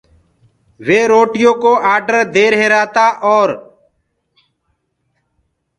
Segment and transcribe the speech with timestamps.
[0.85, 3.49] وي روٽيو ڪو آڊر دي ريهرآ تآ اور